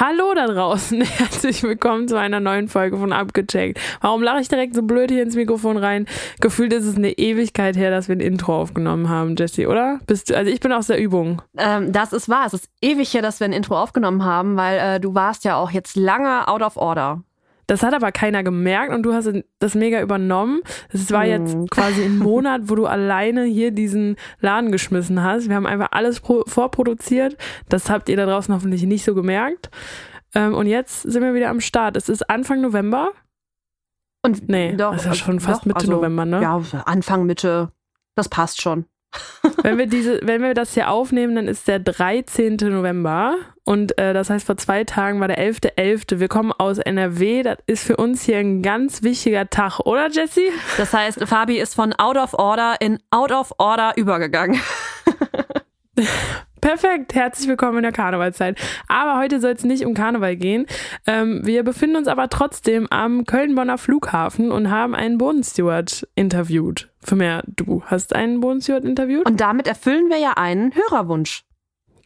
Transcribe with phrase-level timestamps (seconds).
[0.00, 3.80] Hallo da draußen, herzlich willkommen zu einer neuen Folge von Abgecheckt.
[4.00, 6.06] Warum lache ich direkt so blöd hier ins Mikrofon rein?
[6.40, 9.98] Gefühlt ist es eine Ewigkeit her, dass wir ein Intro aufgenommen haben, Jessie, oder?
[10.06, 11.42] Bist du, also ich bin aus der Übung.
[11.56, 14.78] Ähm, das ist wahr, es ist ewig her, dass wir ein Intro aufgenommen haben, weil
[14.78, 17.24] äh, du warst ja auch jetzt lange out of order.
[17.68, 20.62] Das hat aber keiner gemerkt und du hast das mega übernommen.
[20.90, 21.66] Es war jetzt hm.
[21.68, 25.50] quasi ein Monat, wo du alleine hier diesen Laden geschmissen hast.
[25.50, 27.36] Wir haben einfach alles vorproduziert.
[27.68, 29.70] Das habt ihr da draußen hoffentlich nicht so gemerkt.
[30.34, 31.96] Ähm, und jetzt sind wir wieder am Start.
[31.96, 33.10] Es ist Anfang November.
[34.22, 36.40] Und nee, doch, das ist ja schon fast doch, Mitte also, November, ne?
[36.40, 37.70] Ja, Anfang Mitte.
[38.14, 38.86] Das passt schon
[39.62, 42.56] wenn wir diese, wenn wir das hier aufnehmen, dann ist der 13.
[42.56, 43.36] November
[43.68, 45.76] und äh, das heißt vor zwei Tagen war der 11.11.
[45.76, 46.20] .11.
[46.20, 47.42] Wir kommen aus NRW.
[47.42, 50.40] Das ist für uns hier ein ganz wichtiger Tag, oder Jesse?
[50.78, 54.58] Das heißt, Fabi ist von out of order in out of order übergegangen.
[56.62, 58.58] Perfekt, herzlich willkommen in der Karnevalzeit.
[58.88, 60.64] Aber heute soll es nicht um Karneval gehen.
[61.06, 66.88] Ähm, wir befinden uns aber trotzdem am Köln-Bonner Flughafen und haben einen Bodensteward interviewt.
[67.00, 69.26] Für mehr, du hast einen Bodensteward interviewt?
[69.26, 71.44] Und damit erfüllen wir ja einen Hörerwunsch.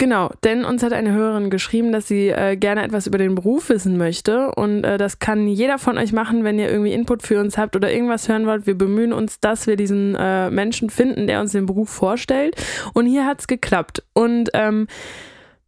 [0.02, 3.68] Genau, denn uns hat eine Hörerin geschrieben, dass sie äh, gerne etwas über den Beruf
[3.68, 4.50] wissen möchte.
[4.50, 7.76] Und äh, das kann jeder von euch machen, wenn ihr irgendwie Input für uns habt
[7.76, 8.66] oder irgendwas hören wollt.
[8.66, 12.56] Wir bemühen uns, dass wir diesen äh, Menschen finden, der uns den Beruf vorstellt.
[12.94, 14.02] Und hier hat's geklappt.
[14.12, 14.88] Und ähm,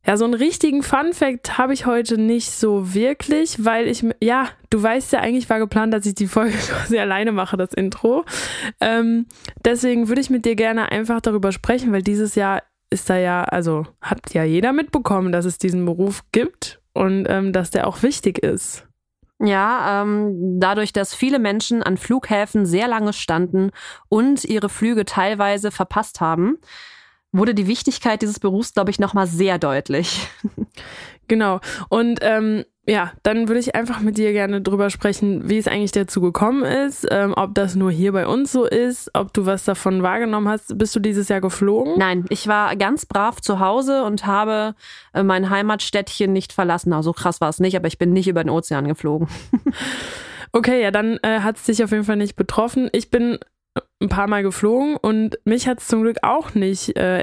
[0.05, 4.49] ja, so einen richtigen Fun Fact habe ich heute nicht so wirklich, weil ich, ja,
[4.69, 8.25] du weißt ja, eigentlich war geplant, dass ich die Folge quasi alleine mache, das Intro.
[8.81, 9.27] Ähm,
[9.65, 13.45] deswegen würde ich mit dir gerne einfach darüber sprechen, weil dieses Jahr ist da ja,
[13.45, 18.03] also hat ja jeder mitbekommen, dass es diesen Beruf gibt und ähm, dass der auch
[18.03, 18.87] wichtig ist.
[19.41, 23.73] Ja, ähm, dadurch, dass viele Menschen an Flughäfen sehr lange standen
[24.09, 26.59] und ihre Flüge teilweise verpasst haben,
[27.33, 30.29] wurde die Wichtigkeit dieses Berufs, glaube ich, nochmal sehr deutlich.
[31.27, 31.61] Genau.
[31.89, 35.93] Und ähm, ja, dann würde ich einfach mit dir gerne drüber sprechen, wie es eigentlich
[35.93, 39.65] dazu gekommen ist, ähm, ob das nur hier bei uns so ist, ob du was
[39.65, 40.77] davon wahrgenommen hast.
[40.77, 41.95] Bist du dieses Jahr geflogen?
[41.97, 44.75] Nein, ich war ganz brav zu Hause und habe
[45.15, 46.93] äh, mein Heimatstädtchen nicht verlassen.
[46.93, 49.29] Also krass war es nicht, aber ich bin nicht über den Ozean geflogen.
[50.53, 52.91] okay, ja, dann äh, hat es dich auf jeden Fall nicht betroffen.
[52.93, 53.39] Ich bin
[54.01, 57.23] ein paar Mal geflogen und mich hat es zum Glück auch nicht äh,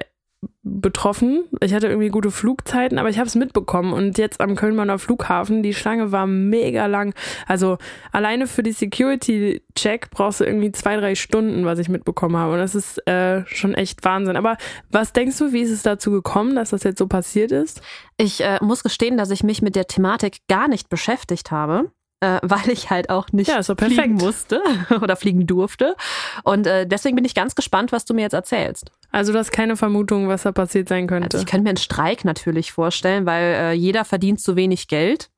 [0.63, 1.45] betroffen.
[1.61, 3.93] Ich hatte irgendwie gute Flugzeiten, aber ich habe es mitbekommen.
[3.93, 7.15] Und jetzt am Kölner Flughafen, die Schlange war mega lang.
[7.47, 7.77] Also
[8.11, 12.53] alleine für die Security-Check brauchst du irgendwie zwei, drei Stunden, was ich mitbekommen habe.
[12.53, 14.35] Und das ist äh, schon echt Wahnsinn.
[14.35, 14.57] Aber
[14.91, 17.81] was denkst du, wie ist es dazu gekommen, dass das jetzt so passiert ist?
[18.17, 21.91] Ich äh, muss gestehen, dass ich mich mit der Thematik gar nicht beschäftigt habe
[22.21, 24.61] äh, weil ich halt auch nicht ja, so fliegen musste
[25.01, 25.95] oder fliegen durfte.
[26.43, 28.91] Und äh, deswegen bin ich ganz gespannt, was du mir jetzt erzählst.
[29.11, 31.25] Also du hast keine Vermutung, was da passiert sein könnte.
[31.25, 35.29] Also ich könnte mir einen Streik natürlich vorstellen, weil äh, jeder verdient zu wenig Geld.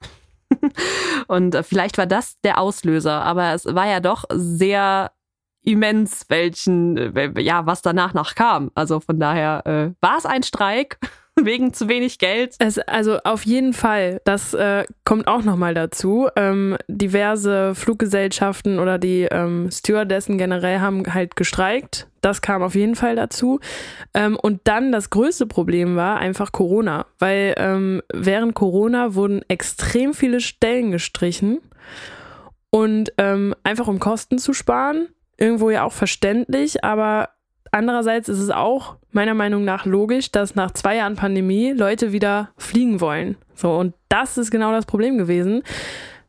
[1.28, 5.12] Und äh, vielleicht war das der Auslöser, aber es war ja doch sehr
[5.64, 8.72] immens, welchen, äh, ja, was danach noch kam.
[8.76, 11.00] Also von daher äh, war es ein Streik.
[11.42, 12.56] wegen zu wenig Geld.
[12.60, 16.28] Es, also auf jeden Fall, das äh, kommt auch nochmal dazu.
[16.36, 22.08] Ähm, diverse Fluggesellschaften oder die ähm, Stewardessen generell haben halt gestreikt.
[22.22, 23.60] Das kam auf jeden Fall dazu.
[24.14, 30.14] Ähm, und dann das größte Problem war einfach Corona, weil ähm, während Corona wurden extrem
[30.14, 31.60] viele Stellen gestrichen
[32.70, 35.08] und ähm, einfach um Kosten zu sparen.
[35.38, 37.30] Irgendwo ja auch verständlich, aber
[37.74, 42.52] Andererseits ist es auch meiner Meinung nach logisch, dass nach zwei Jahren Pandemie Leute wieder
[42.56, 43.36] fliegen wollen.
[43.56, 45.64] So, und das ist genau das Problem gewesen.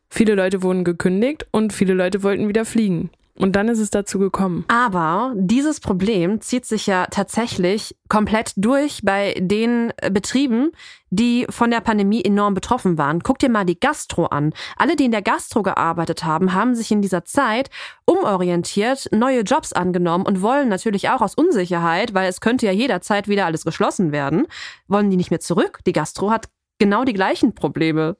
[0.09, 3.11] Viele Leute wurden gekündigt und viele Leute wollten wieder fliegen.
[3.37, 4.63] Und dann ist es dazu gekommen.
[4.69, 10.71] Aber dieses Problem zieht sich ja tatsächlich komplett durch bei den Betrieben,
[11.09, 13.23] die von der Pandemie enorm betroffen waren.
[13.23, 14.53] Guck dir mal die Gastro an.
[14.77, 17.69] Alle, die in der Gastro gearbeitet haben, haben sich in dieser Zeit
[18.05, 23.27] umorientiert, neue Jobs angenommen und wollen natürlich auch aus Unsicherheit, weil es könnte ja jederzeit
[23.27, 24.47] wieder alles geschlossen werden,
[24.87, 25.79] wollen die nicht mehr zurück.
[25.85, 26.47] Die Gastro hat
[26.79, 28.17] genau die gleichen Probleme.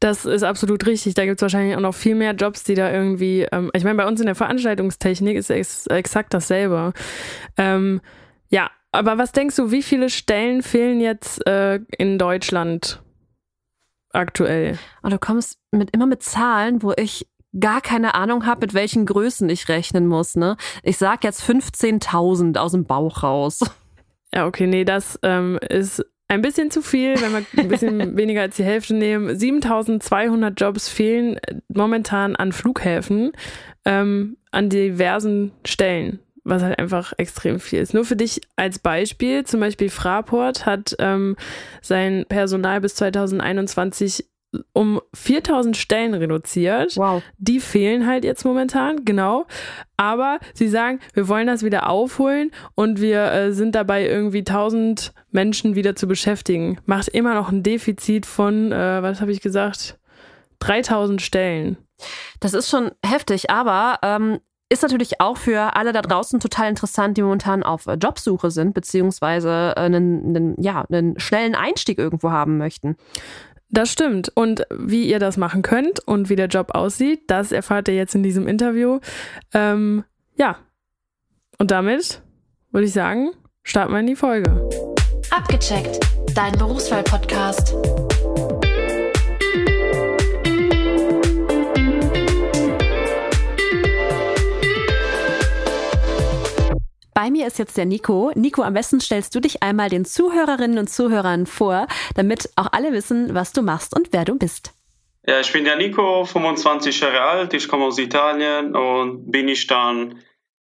[0.00, 1.12] Das ist absolut richtig.
[1.14, 3.46] Da gibt es wahrscheinlich auch noch viel mehr Jobs, die da irgendwie.
[3.52, 6.94] Ähm, ich meine, bei uns in der Veranstaltungstechnik ist es exakt dasselbe.
[7.58, 8.00] Ähm,
[8.48, 13.02] ja, aber was denkst du, wie viele Stellen fehlen jetzt äh, in Deutschland
[14.12, 14.78] aktuell?
[15.02, 19.04] Und du kommst mit immer mit Zahlen, wo ich gar keine Ahnung habe, mit welchen
[19.04, 20.34] Größen ich rechnen muss.
[20.34, 20.56] Ne?
[20.82, 23.60] Ich sag jetzt 15.000 aus dem Bauch raus.
[24.32, 28.42] Ja, okay, nee, das ähm, ist ein bisschen zu viel, wenn wir ein bisschen weniger
[28.42, 29.36] als die Hälfte nehmen.
[29.36, 33.32] 7200 Jobs fehlen momentan an Flughäfen,
[33.84, 37.94] ähm, an diversen Stellen, was halt einfach extrem viel ist.
[37.94, 41.34] Nur für dich als Beispiel, zum Beispiel Fraport hat ähm,
[41.82, 44.24] sein Personal bis 2021
[44.72, 46.96] um 4000 Stellen reduziert.
[46.96, 47.22] Wow.
[47.38, 49.46] Die fehlen halt jetzt momentan, genau.
[49.96, 55.12] Aber sie sagen, wir wollen das wieder aufholen und wir äh, sind dabei, irgendwie 1000
[55.30, 56.78] Menschen wieder zu beschäftigen.
[56.86, 59.98] Macht immer noch ein Defizit von, äh, was habe ich gesagt,
[60.60, 61.76] 3000 Stellen.
[62.40, 64.38] Das ist schon heftig, aber ähm,
[64.72, 68.72] ist natürlich auch für alle da draußen total interessant, die momentan auf äh, Jobsuche sind,
[68.72, 72.96] beziehungsweise einen, einen, ja, einen schnellen Einstieg irgendwo haben möchten.
[73.70, 74.30] Das stimmt.
[74.34, 78.14] Und wie ihr das machen könnt und wie der Job aussieht, das erfahrt ihr jetzt
[78.14, 78.98] in diesem Interview.
[79.54, 80.04] Ähm,
[80.36, 80.56] ja.
[81.58, 82.22] Und damit
[82.72, 83.30] würde ich sagen,
[83.62, 84.68] starten wir in die Folge.
[85.30, 86.00] Abgecheckt,
[86.34, 87.74] dein Berufswahl-Podcast.
[97.40, 98.30] Mir ist jetzt der Nico.
[98.34, 102.92] Nico, am besten stellst du dich einmal den Zuhörerinnen und Zuhörern vor, damit auch alle
[102.92, 104.74] wissen, was du machst und wer du bist.
[105.26, 109.66] Ja, ich bin der Nico, 25 Jahre alt, ich komme aus Italien und bin ich
[109.66, 110.22] dann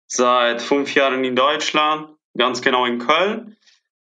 [0.07, 3.55] seit fünf Jahren in Deutschland, ganz genau in Köln.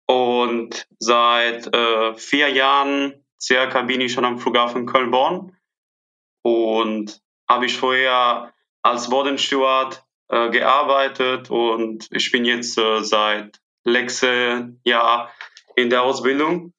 [0.07, 5.55] Und seit äh, vier Jahren circa bin ich schon am Flughafen Köln-Bonn
[6.41, 14.79] und habe ich vorher als Bodensteward äh, gearbeitet und ich bin jetzt äh, seit letztem
[14.83, 15.31] Jahr
[15.75, 16.73] in der Ausbildung.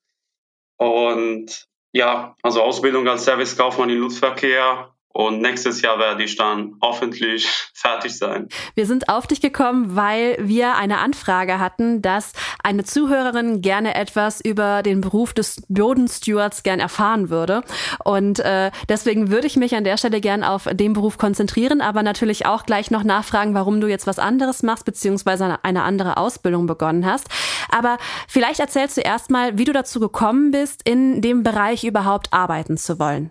[0.76, 7.46] Und ja, also Ausbildung als Servicekaufmann im Luftverkehr und nächstes Jahr werde ich dann hoffentlich
[7.72, 8.48] fertig sein.
[8.74, 12.32] Wir sind auf dich gekommen, weil wir eine Anfrage hatten, dass
[12.64, 17.62] eine Zuhörerin gerne etwas über den Beruf des Bodenstewards gern erfahren würde.
[18.04, 22.02] Und äh, deswegen würde ich mich an der Stelle gern auf den Beruf konzentrieren, aber
[22.02, 26.66] natürlich auch gleich noch nachfragen, warum du jetzt was anderes machst, beziehungsweise eine andere Ausbildung
[26.66, 27.28] begonnen hast.
[27.70, 32.76] Aber vielleicht erzählst du erstmal, wie du dazu gekommen bist, in dem Bereich überhaupt arbeiten
[32.76, 33.30] zu wollen.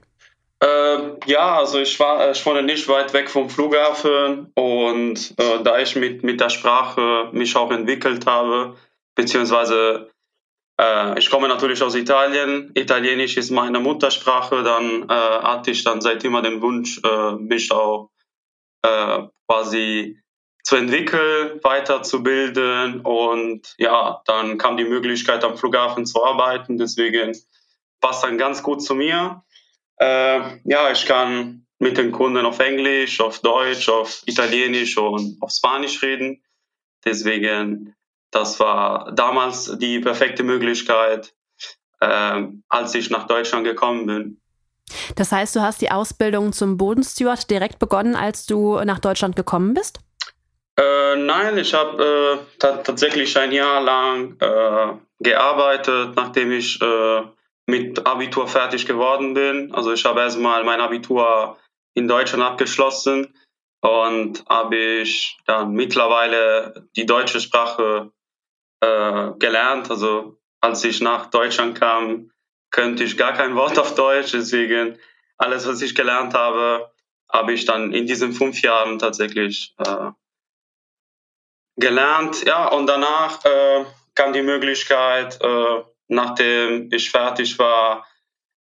[0.64, 5.78] Äh, ja, also ich war, ich wohne nicht weit weg vom Flughafen und äh, da
[5.80, 8.78] ich mit, mit der Sprache mich auch entwickelt habe,
[9.14, 10.10] beziehungsweise
[10.80, 16.00] äh, ich komme natürlich aus Italien, Italienisch ist meine Muttersprache, dann äh, hatte ich dann
[16.00, 18.10] seit immer den Wunsch, äh, mich auch
[18.84, 20.18] äh, quasi
[20.64, 27.38] zu entwickeln, weiterzubilden und ja, dann kam die Möglichkeit am Flughafen zu arbeiten, deswegen
[28.00, 29.44] passt dann ganz gut zu mir.
[29.98, 35.52] Äh, ja, ich kann mit den Kunden auf Englisch, auf Deutsch, auf Italienisch und auf
[35.52, 36.42] Spanisch reden.
[37.06, 37.96] Deswegen,
[38.32, 41.34] das war damals die perfekte Möglichkeit,
[42.00, 44.42] äh, als ich nach Deutschland gekommen bin.
[45.16, 49.74] Das heißt, du hast die Ausbildung zum Bodensteward direkt begonnen, als du nach Deutschland gekommen
[49.74, 50.00] bist?
[50.78, 57.22] Äh, nein, ich habe äh, tatsächlich ein Jahr lang äh, gearbeitet, nachdem ich äh,
[57.66, 59.74] mit Abitur fertig geworden bin.
[59.74, 61.58] Also ich habe erstmal mein Abitur
[61.94, 63.34] in Deutschland abgeschlossen
[63.82, 68.12] und habe ich dann mittlerweile die deutsche Sprache
[68.82, 69.90] äh, gelernt.
[69.90, 72.32] Also als ich nach Deutschland kam,
[72.72, 74.32] könnte ich gar kein Wort auf Deutsch.
[74.32, 74.98] Deswegen
[75.38, 76.92] alles, was ich gelernt habe,
[77.32, 80.12] habe ich dann in diesen fünf Jahren tatsächlich äh,
[81.78, 82.46] gelernt.
[82.46, 88.06] Ja, und danach äh, kam die Möglichkeit, äh, nachdem ich fertig war,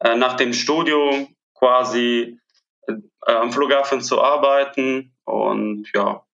[0.01, 2.39] äh, nach dem Studium quasi
[2.87, 2.93] äh,
[3.33, 5.15] am Flughafen zu arbeiten.
[5.25, 6.25] Und ja,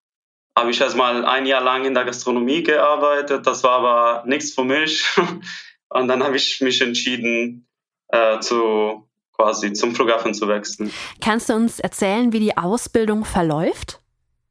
[0.56, 3.46] habe ich erstmal ein Jahr lang in der Gastronomie gearbeitet.
[3.46, 5.04] Das war aber nichts für mich.
[5.88, 7.66] Und dann habe ich mich entschieden,
[8.08, 10.92] äh, zu quasi zum Flughafen zu wechseln.
[11.20, 14.00] Kannst du uns erzählen, wie die Ausbildung verläuft?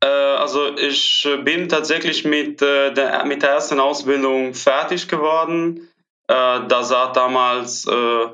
[0.01, 5.90] Äh, also ich bin tatsächlich mit, äh, der, mit der ersten Ausbildung fertig geworden.
[6.31, 8.27] Äh, das hat damals äh,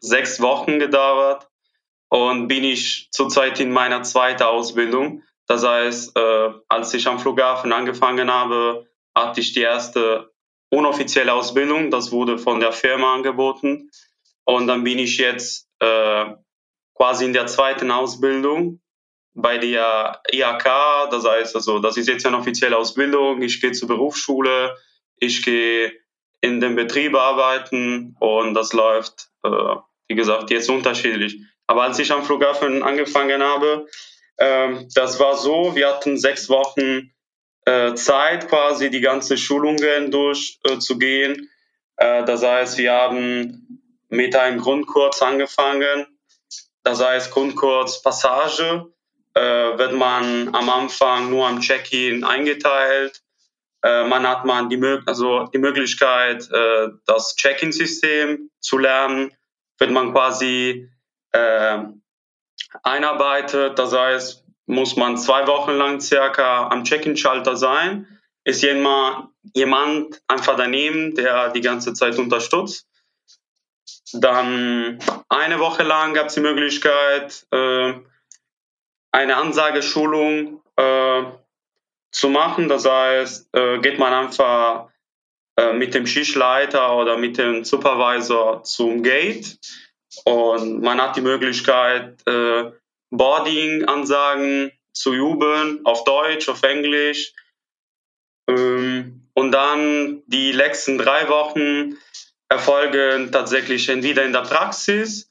[0.00, 1.48] sechs Wochen gedauert
[2.10, 5.22] und bin ich zurzeit in meiner zweiten Ausbildung.
[5.46, 8.86] Das heißt, äh, als ich am Flughafen angefangen habe,
[9.16, 10.30] hatte ich die erste
[10.68, 11.90] unoffizielle Ausbildung.
[11.90, 13.90] Das wurde von der Firma angeboten.
[14.44, 16.26] Und dann bin ich jetzt äh,
[16.94, 18.82] quasi in der zweiten Ausbildung
[19.32, 20.64] bei der IAK.
[21.10, 23.40] Das heißt, also, das ist jetzt eine offizielle Ausbildung.
[23.40, 24.76] Ich gehe zur Berufsschule.
[25.16, 26.01] Ich gehe
[26.42, 29.76] in dem Betrieb arbeiten und das läuft, äh,
[30.08, 31.40] wie gesagt, jetzt unterschiedlich.
[31.66, 33.86] Aber als ich am Flughafen angefangen habe,
[34.36, 37.12] äh, das war so, wir hatten sechs Wochen
[37.64, 41.48] äh, Zeit, quasi die ganze Schulungen durchzugehen.
[41.96, 46.06] Äh, das heißt, wir haben mit einem Grundkurs angefangen.
[46.82, 48.92] Das heißt, Grundkurs Passage
[49.34, 53.31] äh, wird man am Anfang nur am Check-in eingeteilt äh,
[53.82, 59.32] man hat man die, also die Möglichkeit, äh, das Check-in-System zu lernen.
[59.78, 60.88] Wird man quasi
[61.32, 61.78] äh,
[62.82, 63.78] einarbeitet.
[63.78, 68.06] Das heißt, muss man zwei Wochen lang circa am Check-in-Schalter sein.
[68.44, 72.88] Ist jemand, jemand einfach daneben, der die ganze Zeit unterstützt.
[74.12, 74.98] Dann
[75.28, 77.94] eine Woche lang gab es die Möglichkeit, äh,
[79.10, 81.22] eine Ansageschulung äh,
[82.12, 82.68] zu machen.
[82.68, 84.88] Das heißt, äh, geht man einfach
[85.56, 89.58] äh, mit dem Schichtleiter oder mit dem Supervisor zum Gate
[90.24, 92.70] und man hat die Möglichkeit, äh,
[93.10, 97.32] Boarding-Ansagen zu jubeln auf Deutsch, auf Englisch.
[98.48, 101.96] Ähm, und dann die letzten drei Wochen
[102.48, 105.30] erfolgen tatsächlich entweder in der Praxis,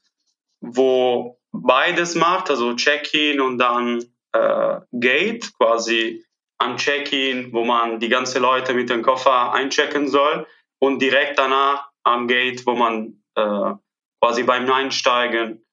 [0.60, 6.24] wo beides macht, also Check-in und dann äh, Gate, quasi
[6.62, 10.46] am Check-in, wo man die ganzen Leute mit dem Koffer einchecken soll
[10.78, 13.72] und direkt danach am Gate, wo man äh,
[14.20, 15.64] quasi beim Einsteigen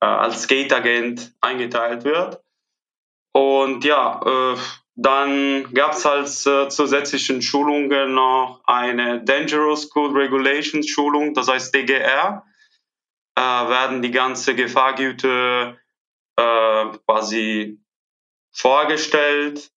[0.00, 2.40] äh, als Gate-Agent eingeteilt wird.
[3.32, 4.56] Und ja, äh,
[4.94, 11.74] dann gab es als äh, zusätzlichen Schulungen noch eine Dangerous Code Regulations Schulung, das heißt
[11.74, 12.42] DGR.
[13.34, 15.76] Äh, werden die ganze Gefahrgüter
[16.36, 17.78] äh, quasi
[18.52, 19.70] vorgestellt.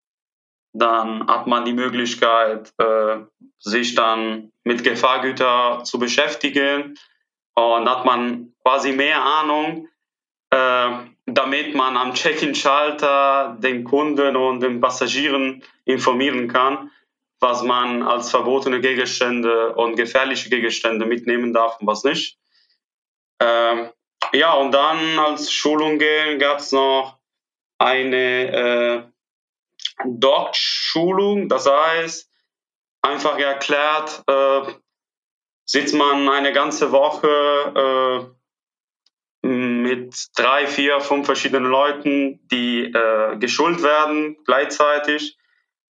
[0.73, 3.17] Dann hat man die Möglichkeit, äh,
[3.57, 6.97] sich dann mit Gefahrgütern zu beschäftigen.
[7.55, 9.87] Und hat man quasi mehr Ahnung,
[10.51, 10.89] äh,
[11.25, 16.91] damit man am Check-in-Schalter den Kunden und den Passagieren informieren kann,
[17.39, 22.37] was man als verbotene Gegenstände und gefährliche Gegenstände mitnehmen darf und was nicht.
[23.39, 23.89] Äh,
[24.33, 25.99] ja, und dann als Schulung
[26.37, 27.17] gab es noch
[27.77, 29.11] eine
[30.05, 32.29] Doc-Schulung, das heißt,
[33.01, 34.73] einfach erklärt, äh,
[35.65, 38.33] sitzt man eine ganze Woche
[39.43, 45.37] äh, mit drei, vier, fünf verschiedenen Leuten, die äh, geschult werden gleichzeitig.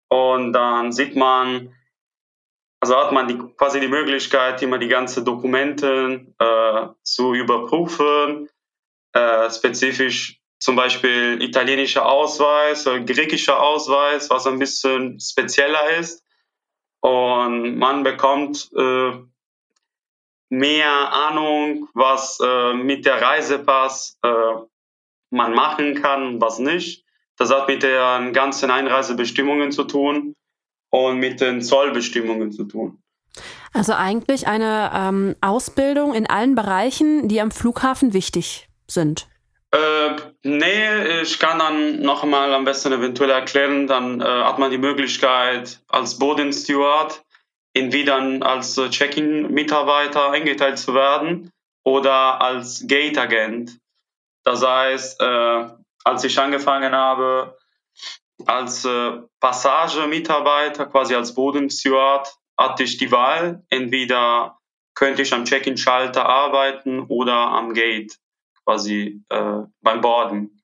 [0.10, 1.76] Und dann sieht man,
[2.80, 8.50] also hat man die, quasi die Möglichkeit, immer die ganzen Dokumente äh, zu überprüfen,
[9.14, 16.24] äh, spezifisch zum Beispiel italienischer Ausweis oder griechischer Ausweis, was ein bisschen spezieller ist.
[17.02, 19.12] Und man bekommt äh,
[20.50, 24.30] mehr Ahnung, was äh, mit der Reisepass äh,
[25.30, 27.06] man machen kann, was nicht.
[27.38, 30.34] Das hat mit den ganzen Einreisebestimmungen zu tun
[30.90, 33.04] und mit den Zollbestimmungen zu tun.
[33.72, 39.28] Also eigentlich eine ähm, Ausbildung in allen Bereichen, die am Flughafen wichtig sind.
[39.72, 40.16] Äh,
[40.46, 43.88] nee, ich kann dann noch mal am besten eventuell erklären.
[43.88, 47.24] Dann äh, hat man die Möglichkeit, als Bodensteward
[47.74, 51.52] entweder als Check-in-Mitarbeiter eingeteilt zu werden
[51.84, 53.78] oder als Gate-Agent.
[54.44, 55.66] Das heißt, äh,
[56.04, 57.58] als ich angefangen habe,
[58.46, 64.58] als äh, Passage-Mitarbeiter, quasi als Bodensteward, hatte ich die Wahl, entweder
[64.94, 68.18] könnte ich am Check-in-Schalter arbeiten oder am Gate,
[68.66, 70.62] quasi äh, beim Borden.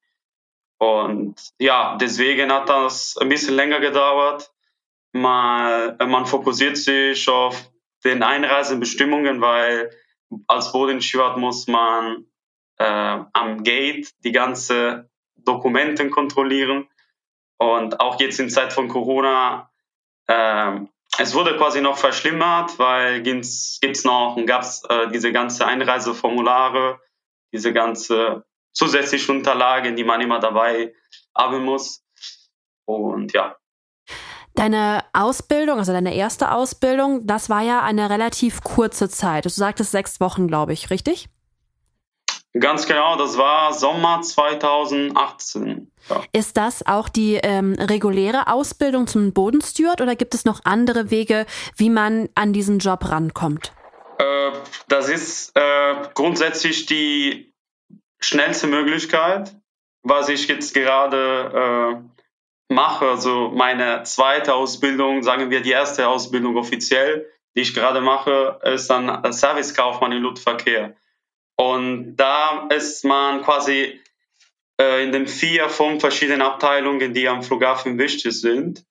[0.77, 4.51] Und ja, deswegen hat das ein bisschen länger gedauert,
[5.13, 7.71] mal, äh, man fokussiert sich auf
[8.03, 9.91] den Einreisebestimmungen, weil
[10.47, 12.25] als Bodensteward muss man
[12.77, 16.87] äh, am Gate die ganze Dokumenten kontrollieren.
[17.57, 19.69] Und auch jetzt in Zeit von Corona,
[20.27, 20.79] äh,
[21.19, 26.99] es wurde quasi noch verschlimmert, weil gibt's, gibt's noch und gab's äh, diese ganze Einreiseformulare,
[27.51, 28.43] diese ganze
[28.73, 30.93] zusätzliche Unterlagen, die man immer dabei
[31.35, 32.03] haben muss.
[32.85, 33.55] Und ja,
[34.53, 39.45] Deine Ausbildung, also deine erste Ausbildung, das war ja eine relativ kurze Zeit.
[39.45, 41.29] Du sagtest sechs Wochen, glaube ich, richtig?
[42.59, 45.89] Ganz genau, das war Sommer 2018.
[46.09, 46.21] Ja.
[46.33, 51.45] Ist das auch die ähm, reguläre Ausbildung zum Bodensteward oder gibt es noch andere Wege,
[51.77, 53.71] wie man an diesen Job rankommt?
[54.21, 54.51] Äh,
[54.87, 57.53] das ist äh, grundsätzlich die
[58.19, 59.51] schnellste Möglichkeit,
[60.03, 62.01] was ich jetzt gerade
[62.69, 67.99] äh, mache, also meine zweite Ausbildung, sagen wir die erste Ausbildung offiziell, die ich gerade
[67.99, 70.95] mache, ist dann Servicekaufmann im Luftverkehr.
[71.57, 73.99] Und da ist man quasi
[74.79, 78.85] äh, in den vier, fünf verschiedenen Abteilungen, die am Flughafen wichtig sind,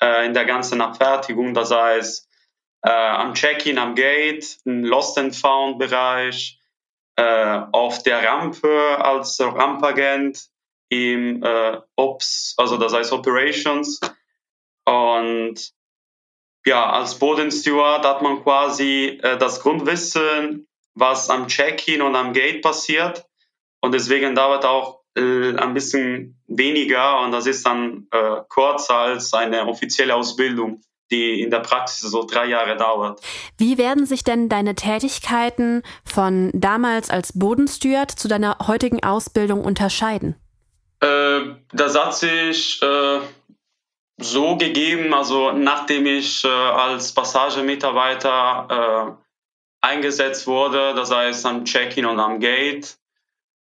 [0.00, 2.28] äh, in der ganzen Abfertigung, das heißt
[2.84, 6.60] äh, am Check-in, am Gate, im Lost and Found Bereich,
[7.16, 10.48] äh, auf der Rampe als Rampagent,
[10.90, 14.00] im äh, Ops, also das heißt Operations.
[14.84, 15.72] Und
[16.66, 22.62] ja, als Bodensteward hat man quasi äh, das Grundwissen, was am Check-in und am Gate
[22.62, 23.24] passiert.
[23.80, 29.32] und deswegen dauert auch äh, ein bisschen weniger und das ist dann äh, kürzer als
[29.34, 33.20] eine offizielle Ausbildung, die in der Praxis so drei Jahre dauert.
[33.58, 40.36] Wie werden sich denn deine Tätigkeiten von damals als Bodensteward zu deiner heutigen Ausbildung unterscheiden?
[41.00, 41.40] Äh,
[41.72, 43.20] das hat sich äh,
[44.16, 49.24] so gegeben, also nachdem ich äh, als Passagemitarbeiter äh,
[49.84, 52.96] eingesetzt wurde, das heißt am Check-in und am Gate,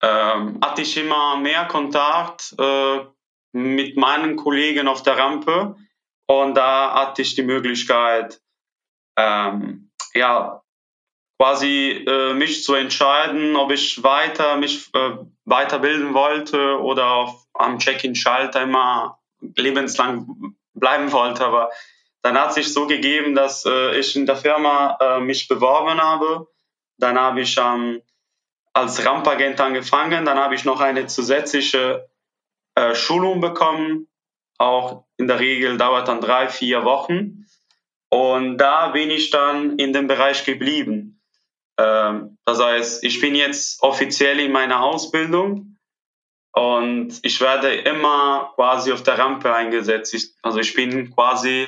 [0.03, 3.01] ähm, hatte ich immer mehr Kontakt äh,
[3.53, 5.77] mit meinen Kollegen auf der Rampe
[6.41, 8.41] und da hatte ich die Möglichkeit,
[9.17, 10.63] ähm, ja,
[11.39, 17.79] quasi äh, mich zu entscheiden, ob ich weiter mich äh, weiterbilden wollte oder auf, am
[17.79, 19.19] Check-in-Schalter immer
[19.57, 21.45] lebenslang bleiben wollte.
[21.45, 21.71] Aber
[22.23, 26.47] dann hat sich so gegeben, dass äh, ich in der Firma äh, mich beworben habe.
[26.99, 28.03] Dann habe ich ähm,
[28.73, 30.25] als Rampagent angefangen.
[30.25, 32.09] Dann habe ich noch eine zusätzliche
[32.77, 34.07] äh, Schulung bekommen.
[34.59, 37.47] Auch in der Regel dauert dann drei, vier Wochen.
[38.11, 41.23] Und da bin ich dann in dem Bereich geblieben.
[41.79, 45.79] Ähm, das heißt, ich bin jetzt offiziell in meiner Ausbildung
[46.53, 50.37] und ich werde immer quasi auf der Rampe eingesetzt.
[50.43, 51.67] Also ich bin quasi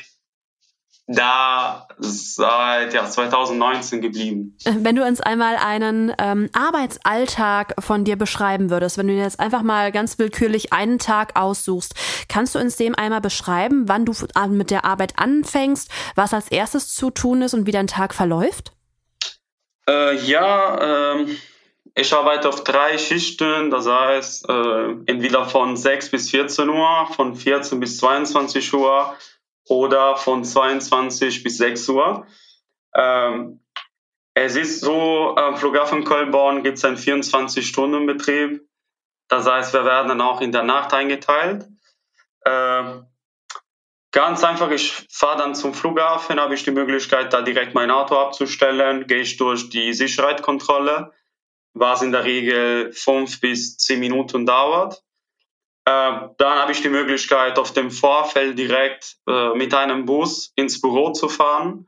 [1.06, 4.56] da seit ja, 2019 geblieben.
[4.64, 9.62] Wenn du uns einmal einen ähm, Arbeitsalltag von dir beschreiben würdest, wenn du jetzt einfach
[9.62, 11.94] mal ganz willkürlich einen Tag aussuchst,
[12.28, 14.14] kannst du uns dem einmal beschreiben, wann du
[14.49, 18.73] mit der Arbeit anfängst, was als erstes zu tun ist und wie dein Tag verläuft?
[19.87, 21.26] Äh, ja, äh,
[21.94, 27.37] ich arbeite auf drei Schichten, das heißt äh, entweder von 6 bis 14 Uhr, von
[27.37, 29.14] 14 bis 22 Uhr
[29.68, 32.26] oder von 22 bis 6 Uhr.
[32.94, 33.61] Ähm,
[34.35, 38.66] es ist so, am Flughafen Köln-Bonn gibt es einen 24-Stunden-Betrieb.
[39.28, 41.68] Das heißt, wir werden dann auch in der Nacht eingeteilt.
[42.44, 43.07] Ähm,
[44.11, 48.16] ganz einfach, ich fahre dann zum Flughafen, habe ich die Möglichkeit, da direkt mein Auto
[48.16, 51.12] abzustellen, gehe ich durch die Sicherheitskontrolle,
[51.72, 55.03] was in der Regel fünf bis zehn Minuten dauert.
[55.87, 60.81] Äh, dann habe ich die Möglichkeit, auf dem Vorfeld direkt äh, mit einem Bus ins
[60.81, 61.87] Büro zu fahren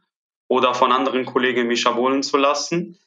[0.49, 2.99] oder von anderen Kollegen mich abholen zu lassen.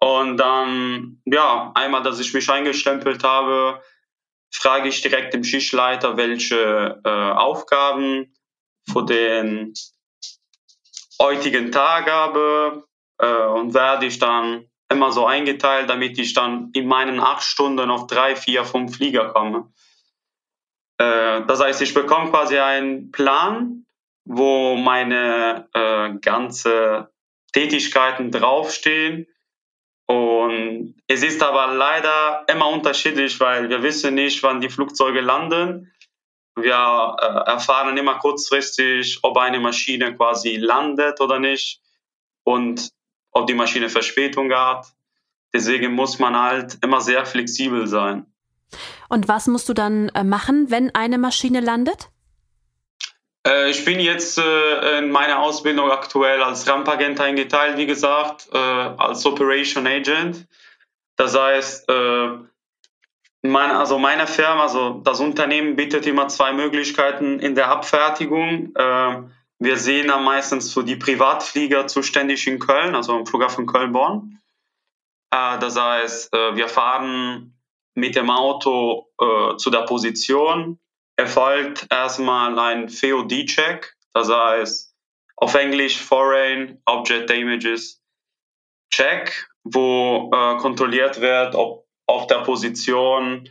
[0.00, 3.80] Und dann, ja, einmal, dass ich mich eingestempelt habe,
[4.50, 8.34] frage ich direkt dem Schichtleiter, welche äh, Aufgaben
[8.90, 9.72] für den
[11.20, 12.84] heutigen Tag habe
[13.18, 17.90] äh, und werde ich dann immer so eingeteilt, damit ich dann in meinen acht Stunden
[17.90, 19.72] auf drei, vier, fünf Flieger komme.
[20.98, 23.84] Äh, das heißt, ich bekomme quasi einen Plan,
[24.24, 27.10] wo meine äh, ganze
[27.52, 29.26] Tätigkeiten draufstehen.
[30.06, 35.92] Und es ist aber leider immer unterschiedlich, weil wir wissen nicht, wann die Flugzeuge landen.
[36.56, 41.80] Wir äh, erfahren immer kurzfristig, ob eine Maschine quasi landet oder nicht
[42.44, 42.90] und
[43.32, 44.86] ob die Maschine Verspätung hat.
[45.52, 48.26] Deswegen muss man halt immer sehr flexibel sein.
[49.08, 52.10] Und was musst du dann äh, machen, wenn eine Maschine landet?
[53.46, 59.24] Äh, ich bin jetzt äh, in meiner Ausbildung aktuell als Rampagent eingeteilt, wie gesagt, als
[59.26, 60.46] Operation Agent.
[61.16, 61.88] Das heißt,
[63.42, 68.74] meine, also meine Firma, also das Unternehmen bietet immer zwei Möglichkeiten in der Abfertigung.
[68.74, 74.40] Wir sehen am meistens für die Privatflieger zuständig in Köln, also am Flughafen Köln-Bonn.
[75.30, 77.53] Das heißt, wir fahren
[77.94, 80.78] mit dem Auto äh, zu der Position.
[81.16, 84.94] Erfolgt erstmal ein VOD-Check, das heißt
[85.36, 88.02] auf Englisch Foreign Object Images
[88.90, 93.48] Check, wo äh, kontrolliert wird, ob auf der Position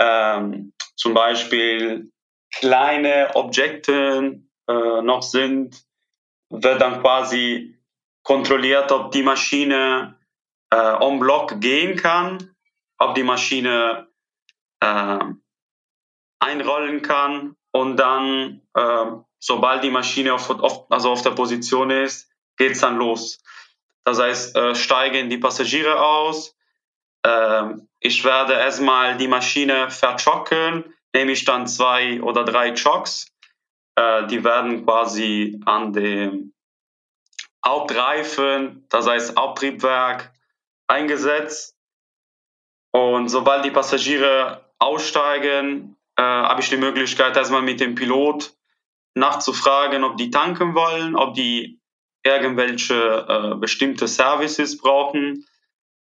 [0.00, 2.10] ähm, zum Beispiel
[2.52, 5.84] kleine Objekte äh, noch sind,
[6.50, 7.78] wird dann quasi
[8.22, 10.18] kontrolliert, ob die Maschine
[10.70, 12.55] äh, on Block gehen kann
[12.98, 14.08] ob die Maschine
[14.80, 15.18] äh,
[16.40, 19.06] einrollen kann und dann, äh,
[19.38, 23.42] sobald die Maschine auf, auf, also auf der Position ist, geht es dann los.
[24.04, 26.56] Das heißt, äh, steigen die Passagiere aus.
[27.22, 33.32] Äh, ich werde erstmal die Maschine verchocken, nehme ich dann zwei oder drei Chocks.
[33.96, 36.54] Äh, die werden quasi an dem
[37.64, 40.32] Hauptreifen, das heißt Haupttriebwerk,
[40.86, 41.75] eingesetzt
[42.96, 48.54] und sobald die Passagiere aussteigen, äh, habe ich die Möglichkeit, erstmal mit dem Pilot
[49.14, 51.78] nachzufragen, ob die tanken wollen, ob die
[52.24, 55.44] irgendwelche äh, bestimmte Services brauchen.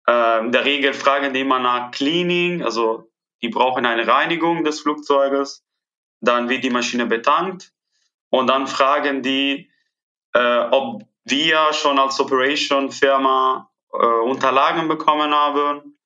[0.08, 3.12] Äh, in der Regel fragen die immer nach Cleaning, also
[3.42, 5.66] die brauchen eine Reinigung des Flugzeuges.
[6.22, 7.74] Dann wird die Maschine betankt
[8.30, 9.70] und dann fragen die,
[10.34, 15.99] äh, ob wir schon als Operation-Firma äh, Unterlagen bekommen haben.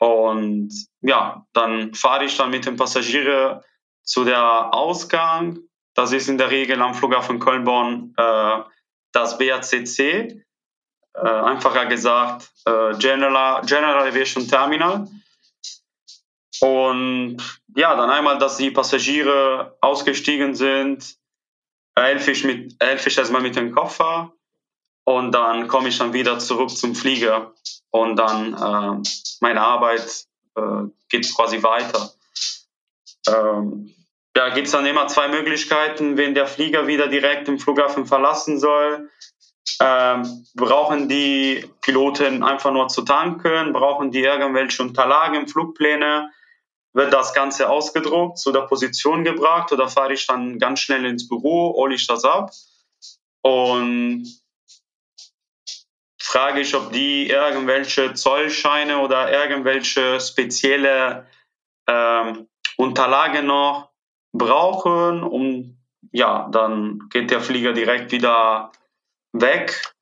[0.00, 3.62] Und ja, dann fahre ich dann mit dem Passagier
[4.02, 5.58] zu der Ausgang.
[5.94, 8.60] Das ist in der Regel am Flughafen Köln-Bonn äh,
[9.12, 10.40] das BACC, äh,
[11.14, 15.06] einfacher gesagt äh, General, General Aviation Terminal.
[16.60, 17.38] Und
[17.74, 21.16] ja, dann einmal, dass die Passagiere ausgestiegen sind,
[21.94, 24.32] helfe ich, mit, helfe ich erstmal mit dem Koffer
[25.04, 27.52] und dann komme ich dann wieder zurück zum Flieger
[27.90, 29.02] und dann äh,
[29.40, 30.26] meine Arbeit
[30.56, 32.10] äh, geht quasi weiter.
[33.28, 33.94] Ähm,
[34.32, 38.58] da gibt es dann immer zwei Möglichkeiten, wenn der Flieger wieder direkt im Flughafen verlassen
[38.58, 39.10] soll.
[39.80, 43.72] Ähm, brauchen die Piloten einfach nur zu tanken?
[43.72, 46.30] Brauchen die irgendwelche Unterlagen, Flugpläne?
[46.92, 51.28] Wird das Ganze ausgedruckt, zu der Position gebracht oder fahre ich dann ganz schnell ins
[51.28, 52.50] Büro, hole ich das ab
[53.42, 54.39] und
[56.30, 61.26] frage ich, ob die irgendwelche Zollscheine oder irgendwelche spezielle
[61.88, 63.90] ähm, Unterlagen noch
[64.32, 65.76] brauchen und
[66.12, 68.70] ja, dann geht der Flieger direkt wieder
[69.32, 69.92] weg.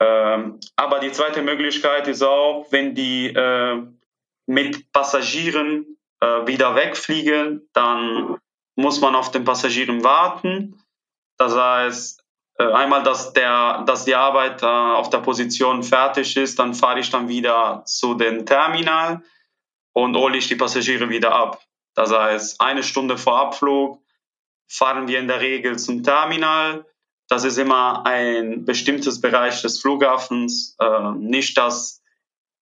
[0.00, 3.82] Ähm, aber die zweite Möglichkeit ist auch, wenn die äh,
[4.46, 8.38] mit Passagieren äh, wieder wegfliegen, dann
[8.74, 10.82] muss man auf den Passagieren warten.
[11.36, 12.25] Das heißt,
[12.64, 17.10] einmal, dass, der, dass die Arbeit äh, auf der Position fertig ist, dann fahre ich
[17.10, 19.22] dann wieder zu dem Terminal
[19.92, 21.62] und hole ich die Passagiere wieder ab.
[21.94, 24.00] Das heißt, eine Stunde vor Abflug
[24.68, 26.84] fahren wir in der Regel zum Terminal.
[27.28, 32.02] Das ist immer ein bestimmtes Bereich des Flughafens, äh, nicht das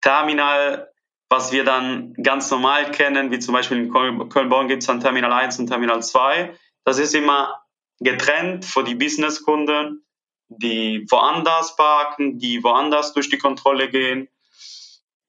[0.00, 0.90] Terminal,
[1.28, 5.33] was wir dann ganz normal kennen, wie zum Beispiel in Köln-Bonn gibt es dann Terminal
[5.33, 6.57] 1 und Terminal 2.
[6.85, 7.63] Das ist immer
[8.00, 10.04] getrennt für die Businesskunden,
[10.48, 14.28] die woanders parken, die woanders durch die Kontrolle gehen.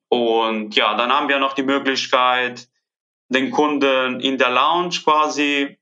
[0.09, 2.67] Und ja, dann haben wir noch die Möglichkeit,
[3.29, 5.77] den Kunden in der Lounge quasi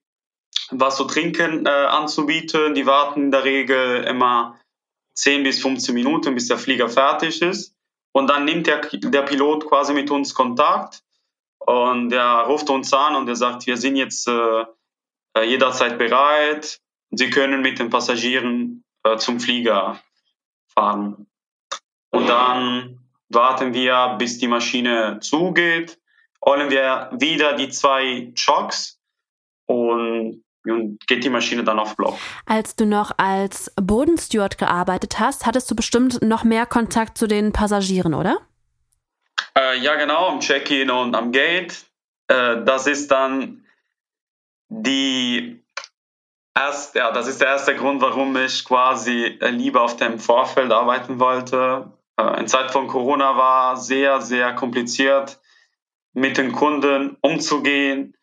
[0.72, 2.74] was zu trinken äh, anzubieten.
[2.74, 4.60] Die warten in der Regel immer
[5.16, 7.76] 10 bis 15 Minuten, bis der Flieger fertig ist.
[8.12, 11.04] Und dann nimmt der, der Pilot quasi mit uns Kontakt
[11.60, 14.66] und er ruft uns an und er sagt, wir sind jetzt äh,
[15.38, 16.80] äh jederzeit bereit.
[17.12, 20.00] Sie können mit den Passagieren äh, zum Flieger
[20.74, 21.28] fahren.
[22.10, 26.00] Und dann warten wir, bis die Maschine zugeht
[26.46, 29.00] holen wir wieder die zwei Chocks
[29.66, 32.18] und, und geht die Maschine dann auf Block.
[32.46, 37.52] Als du noch als Bodensteward gearbeitet hast, hattest du bestimmt noch mehr Kontakt zu den
[37.52, 38.40] Passagieren, oder?
[39.58, 41.86] Äh, ja, genau, am Check-in und am Gate.
[42.28, 43.63] Äh, das ist dann
[44.82, 45.64] die
[46.56, 51.20] erst, ja, das ist der erste Grund, warum ich quasi lieber auf dem Vorfeld arbeiten
[51.20, 51.92] wollte.
[52.18, 55.40] Äh, in Zeit von Corona war sehr, sehr kompliziert
[56.14, 58.16] mit den Kunden umzugehen.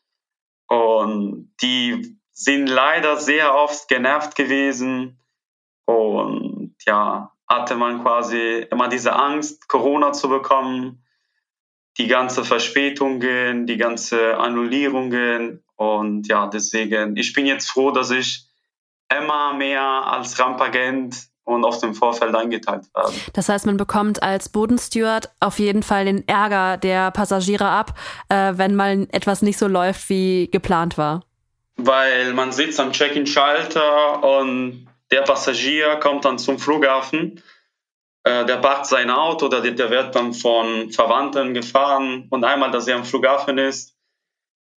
[0.68, 5.20] Und die sind leider sehr oft genervt gewesen.
[5.86, 11.04] Und ja, hatte man quasi immer diese Angst, Corona zu bekommen,
[12.00, 15.62] die ganze Verspätungen, die ganze Annullierungen.
[15.76, 18.46] Und ja, deswegen, ich bin jetzt froh, dass ich
[19.14, 23.14] immer mehr als Rampagent und auf dem Vorfeld eingeteilt werden.
[23.34, 27.98] Das heißt, man bekommt als Bodensteward auf jeden Fall den Ärger der Passagiere ab,
[28.30, 31.24] äh, wenn mal etwas nicht so läuft, wie geplant war.
[31.76, 37.42] Weil man sitzt am Check-in-Schalter und der Passagier kommt dann zum Flughafen,
[38.24, 42.86] äh, der parkt sein Auto, oder der wird dann von Verwandten gefahren und einmal, dass
[42.86, 43.96] er am Flughafen ist,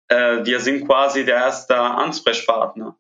[0.10, 2.98] äh, wir sind quasi der erste Ansprechpartner.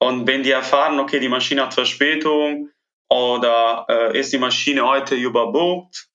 [0.00, 2.70] Und wenn die erfahren, okay, die Maschine hat Verspätung,
[3.08, 6.08] oder äh, ist die Maschine heute überbucht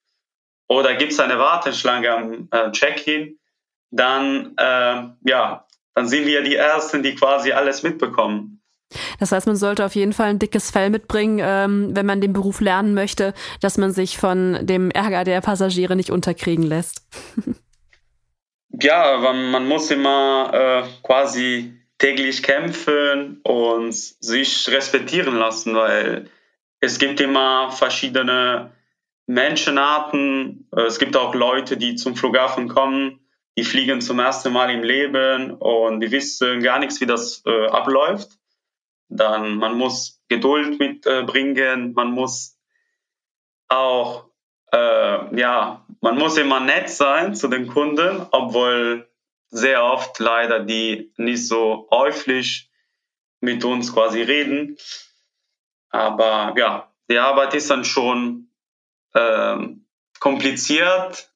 [0.67, 3.39] oder gibt es eine Warteschlange am äh, Check-in,
[3.91, 8.52] dann, äh, ja, dann sind wir die Ersten, die quasi alles mitbekommen.
[9.19, 12.33] Das heißt, man sollte auf jeden Fall ein dickes Fell mitbringen, ähm, wenn man den
[12.33, 17.01] Beruf lernen möchte, dass man sich von dem Ärger der Passagiere nicht unterkriegen lässt.
[18.81, 26.29] ja, man, muss immer äh, quasi täglich kämpfen und sich respektieren lassen, weil
[26.79, 28.71] es gibt immer verschiedene
[29.25, 30.67] Menschenarten.
[30.71, 33.19] Es gibt auch Leute, die zum Flughafen kommen,
[33.57, 37.67] die fliegen zum ersten Mal im Leben und die wissen gar nichts, wie das äh,
[37.67, 38.31] abläuft.
[39.15, 42.57] Dann man muss Geduld mitbringen, äh, man muss
[43.67, 44.25] auch
[44.71, 49.07] äh, ja, man muss immer nett sein zu den Kunden, obwohl
[49.49, 52.71] sehr oft leider die nicht so häufig
[53.39, 54.77] mit uns quasi reden.
[55.89, 58.49] Aber ja, die Arbeit ist dann schon
[59.13, 59.85] ähm,
[60.19, 61.31] kompliziert.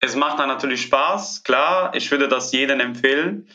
[0.00, 1.94] Es macht dann natürlich Spaß, klar.
[1.94, 3.48] Ich würde das jedem empfehlen.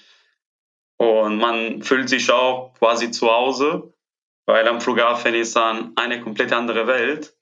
[1.01, 3.91] Und man fühlt sich auch quasi zu Hause,
[4.45, 7.35] weil am Flughafen ist dann eine komplett andere Welt.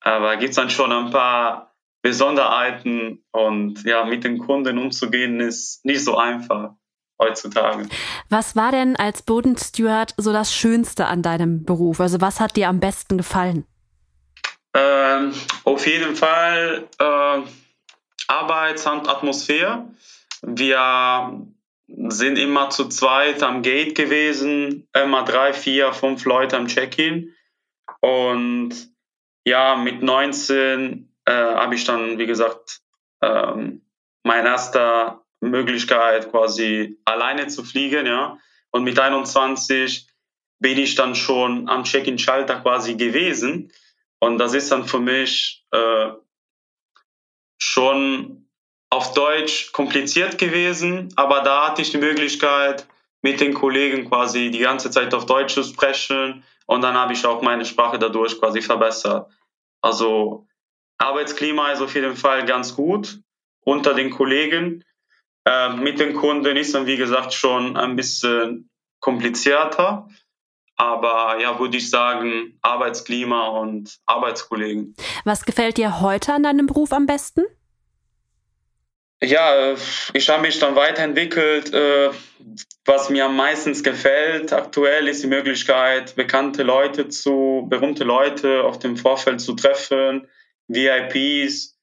[0.00, 5.86] Aber gibt es dann schon ein paar Besonderheiten und ja, mit den Kunden umzugehen ist
[5.86, 6.74] nicht so einfach
[7.18, 7.88] heutzutage.
[8.28, 11.98] Was war denn als Bodensteward so das Schönste an deinem Beruf?
[11.98, 13.64] Also was hat dir am besten gefallen?
[14.74, 15.32] Ähm,
[15.64, 17.40] auf jeden Fall äh,
[18.28, 19.86] Arbeitsatmosphäre.
[20.42, 21.46] Wir
[22.08, 27.34] sind immer zu zweit am Gate gewesen, immer drei, vier, fünf Leute am Check-in.
[28.00, 28.74] Und
[29.44, 32.80] ja, mit 19 äh, habe ich dann, wie gesagt,
[33.22, 33.82] ähm,
[34.22, 38.38] meine erste Möglichkeit quasi alleine zu fliegen, ja.
[38.70, 40.08] Und mit 21
[40.60, 43.72] bin ich dann schon am Check-in-Schalter quasi gewesen.
[44.20, 46.10] Und das ist dann für mich äh,
[47.58, 48.49] schon
[48.90, 52.86] auf Deutsch kompliziert gewesen, aber da hatte ich die Möglichkeit,
[53.22, 57.24] mit den Kollegen quasi die ganze Zeit auf Deutsch zu sprechen und dann habe ich
[57.26, 59.30] auch meine Sprache dadurch quasi verbessert.
[59.82, 60.46] Also
[60.98, 63.20] Arbeitsklima ist auf jeden Fall ganz gut
[63.64, 64.84] unter den Kollegen.
[65.46, 70.08] Äh, mit den Kunden ist dann, wie gesagt, schon ein bisschen komplizierter.
[70.76, 74.94] Aber ja, würde ich sagen, Arbeitsklima und Arbeitskollegen.
[75.24, 77.42] Was gefällt dir heute an deinem Beruf am besten?
[79.22, 79.74] Ja,
[80.14, 81.72] ich habe mich dann weiterentwickelt.
[81.74, 82.10] Äh,
[82.86, 88.78] was mir am meisten gefällt aktuell ist die Möglichkeit, bekannte Leute zu, berühmte Leute auf
[88.78, 90.26] dem Vorfeld zu treffen,
[90.68, 91.78] VIPs.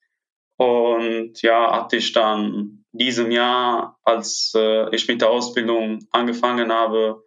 [0.57, 7.23] Und ja, hatte ich dann diesem Jahr, als äh, ich mit der Ausbildung angefangen habe,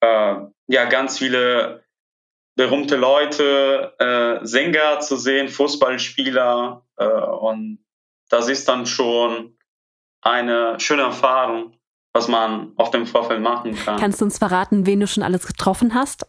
[0.00, 0.36] äh,
[0.68, 1.84] ja, ganz viele
[2.54, 7.83] berühmte Leute, äh, Sänger zu sehen, Fußballspieler äh, und
[8.28, 9.56] das ist dann schon
[10.20, 11.76] eine schöne Erfahrung,
[12.12, 13.98] was man auf dem Vorfeld machen kann.
[13.98, 16.26] Kannst du uns verraten, wen du schon alles getroffen hast?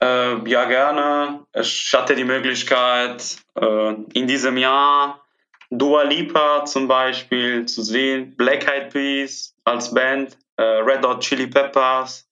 [0.00, 1.46] Äh, ja, gerne.
[1.54, 5.22] Ich hatte die Möglichkeit, äh, in diesem Jahr
[5.70, 11.46] Dua Lipa zum Beispiel zu sehen, Black Eyed Peas als Band, äh, Red Hot Chili
[11.46, 12.28] Peppers,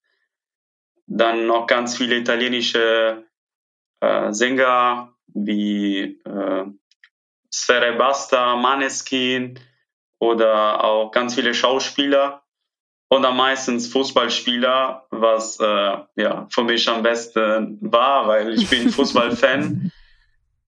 [1.07, 3.25] dann noch ganz viele italienische
[4.01, 6.21] äh, Sänger wie
[7.55, 9.61] Sfere Basta, Maneskin
[10.19, 12.43] oder auch ganz viele Schauspieler
[13.09, 18.91] und am meisten Fußballspieler, was äh, ja für mich am besten war, weil ich bin
[18.91, 19.93] Fußballfan.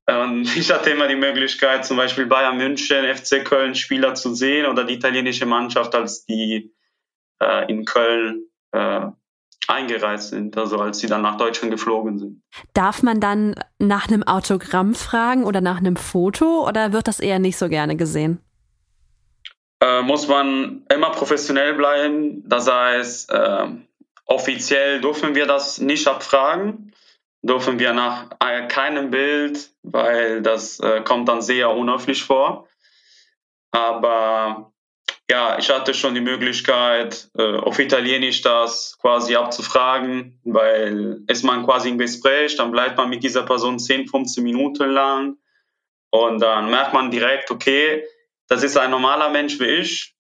[0.09, 4.67] Und ich hatte immer die Möglichkeit, zum Beispiel Bayern München, FC Köln Spieler zu sehen
[4.67, 6.73] oder die italienische Mannschaft, als die
[7.43, 9.07] äh, in Köln äh,
[9.69, 12.43] eingereist sind, also als sie dann nach Deutschland geflogen sind.
[12.75, 17.39] Darf man dann nach einem Autogramm fragen oder nach einem Foto oder wird das eher
[17.39, 18.41] nicht so gerne gesehen?
[19.81, 22.43] Äh, muss man immer professionell bleiben.
[22.49, 23.67] Das heißt, äh,
[24.25, 26.95] offiziell dürfen wir das nicht abfragen,
[27.43, 32.69] dürfen wir nach äh, keinem Bild, weil das äh, kommt dann sehr unhöflich vor.
[33.71, 34.73] Aber
[35.29, 41.65] ja, ich hatte schon die Möglichkeit, äh, auf Italienisch das quasi abzufragen, weil ist man
[41.65, 45.37] quasi im Gespräch, dann bleibt man mit dieser Person 10, 15 Minuten lang
[46.11, 48.05] und dann merkt man direkt, okay,
[48.49, 50.15] das ist ein normaler Mensch wie ich.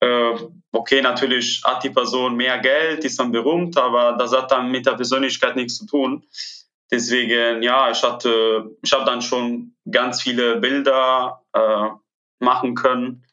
[0.00, 0.34] Äh,
[0.72, 4.84] okay, natürlich hat die Person mehr Geld, ist dann berühmt, aber das hat dann mit
[4.84, 6.26] der Persönlichkeit nichts zu tun.
[6.90, 11.88] Deswegen, ja, ich hatte, ich habe dann schon ganz viele Bilder äh,
[12.40, 13.24] machen können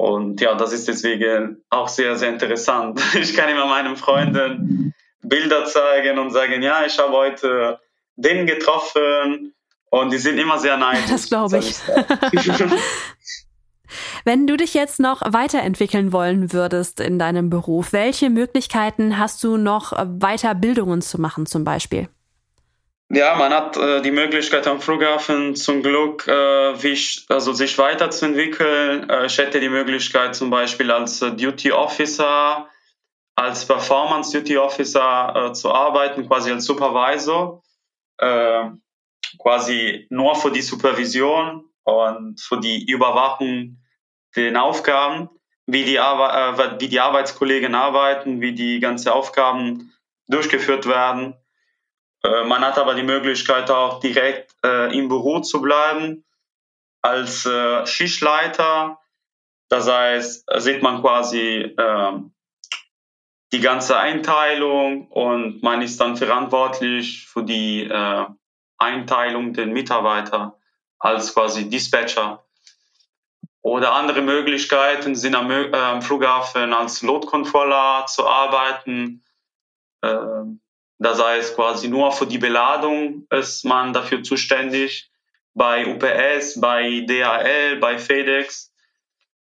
[0.00, 2.98] und ja, das ist deswegen auch sehr, sehr interessant.
[3.14, 7.78] Ich kann immer meinen Freunden Bilder zeigen und sagen, ja, ich habe heute
[8.16, 9.52] den getroffen
[9.90, 11.10] und die sind immer sehr neidisch.
[11.10, 11.76] Das glaube ich.
[14.24, 19.58] Wenn du dich jetzt noch weiterentwickeln wollen würdest in deinem Beruf, welche Möglichkeiten hast du
[19.58, 22.08] noch, Weiterbildungen zu machen zum Beispiel?
[23.12, 26.32] Ja, man hat äh, die Möglichkeit am Flughafen zum Glück, äh,
[26.80, 26.96] wie
[27.28, 29.10] also sich weiterzuentwickeln.
[29.10, 32.68] Äh, ich hätte die Möglichkeit zum Beispiel als äh, Duty Officer,
[33.34, 37.64] als Performance Duty Officer äh, zu arbeiten, quasi als Supervisor,
[38.18, 38.66] äh,
[39.38, 43.82] quasi nur für die Supervision und für die Überwachung
[44.36, 45.30] den Aufgaben,
[45.66, 49.92] wie die, Arbe wie die Arbeitskollegen arbeiten, wie die ganzen Aufgaben
[50.28, 51.39] durchgeführt werden Äh,
[52.22, 56.24] man hat aber die Möglichkeit auch direkt äh, im Büro zu bleiben
[57.02, 58.98] als äh, Schichtleiter.
[59.68, 62.12] Das heißt, sieht man quasi äh,
[63.52, 68.26] die ganze Einteilung und man ist dann verantwortlich für die äh,
[68.78, 70.58] Einteilung der Mitarbeiter
[70.98, 72.44] als quasi Dispatcher.
[73.62, 79.22] Oder andere Möglichkeiten sind am, äh, Flughafen als Load Controller zu arbeiten.
[81.00, 85.10] Äh, das heißt quasi nur für die Beladung ist man dafür zuständig.
[85.54, 88.72] Bei UPS, bei DHL, bei FedEx.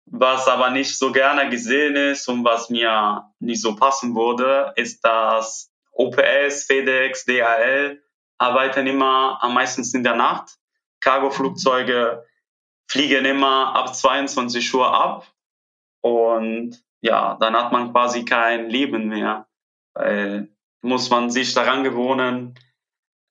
[0.06, 5.04] Was aber nicht so gerne gesehen ist und was mir nicht so passen würde, ist,
[5.04, 8.02] dass UPS, FedEx, DHL
[8.38, 10.56] arbeiten immer am meisten in der Nacht.
[11.00, 12.24] Cargoflugzeuge
[12.88, 15.26] fliegen immer ab 22 Uhr ab
[16.00, 19.46] und ja, dann hat man quasi kein Leben mehr.
[19.94, 20.48] Weil
[20.82, 22.58] muss man sich daran gewöhnen,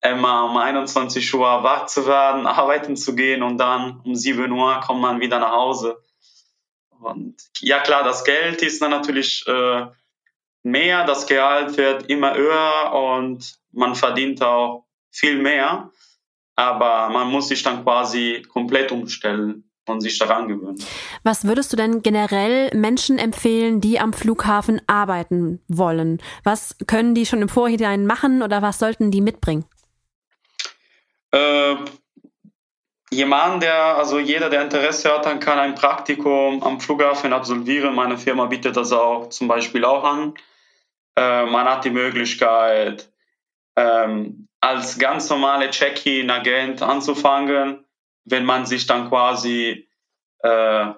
[0.01, 4.79] immer um 21 Uhr wach zu werden, arbeiten zu gehen und dann um 7 Uhr
[4.79, 6.01] kommt man wieder nach Hause.
[6.99, 9.87] Und ja klar, das Geld ist dann natürlich äh,
[10.63, 15.91] mehr, das Gehalt wird immer höher und man verdient auch viel mehr
[16.59, 20.77] aber man muss sich dann quasi komplett umstellen und sich daran gewöhnen.
[21.23, 26.21] Was würdest du denn generell Menschen empfehlen, die am Flughafen arbeiten wollen?
[26.43, 29.65] Was können die schon im Vorhinein machen oder was sollten die mitbringen?
[31.31, 31.75] Äh,
[33.11, 37.95] jemand, der, also jeder, der Interesse hat, dann kann ein Praktikum am Flughafen absolvieren.
[37.95, 40.33] Meine Firma bietet das auch zum Beispiel auch an.
[41.15, 43.11] Äh, man hat die Möglichkeit,
[43.75, 47.85] ähm, als ganz normale Check-in-Agent anzufangen,
[48.25, 49.87] wenn man sich dann quasi
[50.39, 50.93] äh,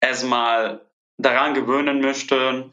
[0.00, 0.80] erstmal
[1.18, 2.72] daran gewöhnen möchte.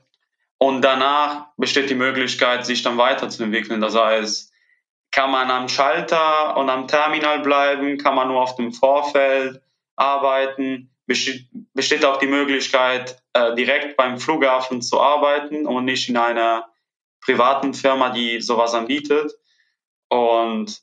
[0.58, 3.82] Und danach besteht die Möglichkeit, sich dann weiterzuentwickeln.
[3.82, 4.52] Das heißt,
[5.12, 9.62] kann man am Schalter und am Terminal bleiben, kann man nur auf dem Vorfeld
[9.96, 16.68] arbeiten, besteht auch die Möglichkeit, äh, direkt beim Flughafen zu arbeiten und nicht in einer
[17.22, 19.34] privaten Firma, die sowas anbietet.
[20.10, 20.82] Und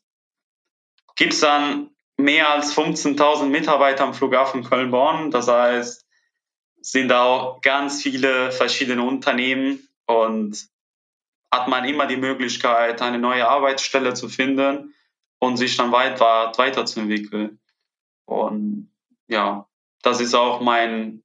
[1.16, 1.90] gibt es dann
[2.24, 5.30] mehr als 15.000 Mitarbeiter am Flughafen Köln-Bonn.
[5.30, 6.06] Das heißt,
[6.80, 10.66] sind da auch ganz viele verschiedene Unternehmen und
[11.50, 14.94] hat man immer die Möglichkeit, eine neue Arbeitsstelle zu finden
[15.38, 17.60] und sich dann weiter, weiterzuentwickeln.
[18.24, 18.90] Und
[19.28, 19.68] ja,
[20.02, 21.22] das ist auch mein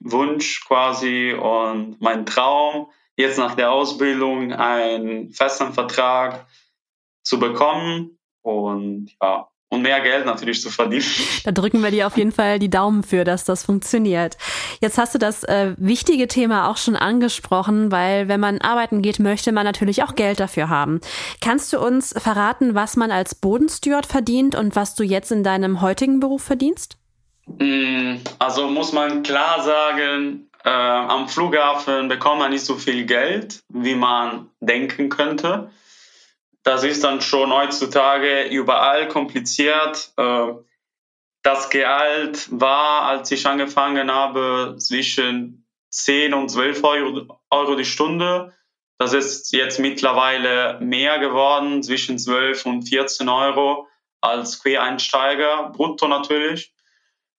[0.00, 6.46] Wunsch quasi und mein Traum, jetzt nach der Ausbildung einen festen Vertrag
[7.22, 11.04] zu bekommen und ja, und mehr Geld natürlich zu verdienen.
[11.44, 14.36] Da drücken wir dir auf jeden Fall die Daumen für, dass das funktioniert.
[14.80, 19.18] Jetzt hast du das äh, wichtige Thema auch schon angesprochen, weil wenn man arbeiten geht,
[19.18, 21.00] möchte man natürlich auch Geld dafür haben.
[21.40, 25.80] Kannst du uns verraten, was man als Bodensteward verdient und was du jetzt in deinem
[25.80, 26.96] heutigen Beruf verdienst?
[27.46, 33.60] Mm, also muss man klar sagen, äh, am Flughafen bekommt man nicht so viel Geld,
[33.68, 35.70] wie man denken könnte.
[36.66, 40.12] Das ist dann schon heutzutage überall kompliziert.
[40.16, 40.48] Äh,
[41.44, 48.52] das Gehalt war, als ich angefangen habe, zwischen 10 und 12 Euro, Euro die Stunde.
[48.98, 53.86] Das ist jetzt mittlerweile mehr geworden, zwischen 12 und 14 Euro
[54.20, 56.74] als Quereinsteiger, brutto natürlich.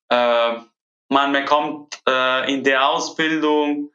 [0.09, 0.61] Äh,
[1.09, 3.91] man bekommt äh, in der Ausbildung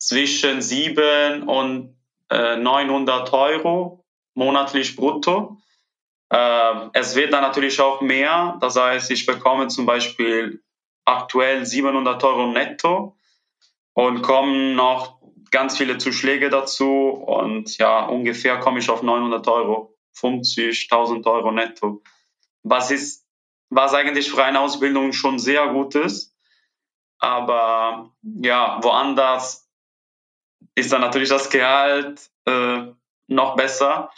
[0.00, 1.96] zwischen 7 und
[2.32, 3.99] 900 Euro
[4.34, 5.58] monatlich brutto.
[6.30, 8.56] Äh, es wird dann natürlich auch mehr.
[8.60, 10.62] Das heißt, ich bekomme zum Beispiel
[11.04, 13.16] aktuell 700 Euro netto
[13.94, 19.96] und kommen noch ganz viele Zuschläge dazu und ja, ungefähr komme ich auf 900 Euro,
[20.16, 22.02] 50.000 Euro netto.
[22.62, 23.26] Was ist,
[23.68, 26.36] was eigentlich für eine Ausbildung schon sehr gut ist.
[27.18, 29.68] Aber ja, woanders
[30.74, 32.86] ist dann natürlich das Gehalt äh,
[33.30, 34.10] noch besser.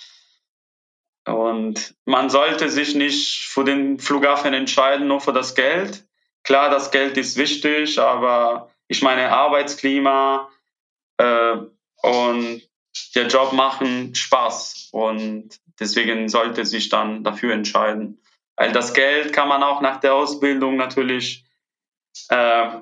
[1.26, 6.05] Und man sollte sich nicht für den Flughafen entscheiden, nur für das Geld.
[6.43, 10.49] Klar, das Geld ist wichtig, aber ich meine, Arbeitsklima
[11.18, 11.57] äh,
[12.03, 12.62] und
[13.14, 14.89] der Job machen Spaß.
[14.93, 18.20] Und deswegen sollte sich dann dafür entscheiden.
[18.57, 21.45] Weil das Geld kann man auch nach der Ausbildung natürlich
[22.28, 22.80] äh,